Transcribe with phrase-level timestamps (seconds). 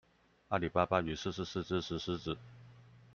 [0.47, 2.35] 阿里巴巴與四十四隻石獅子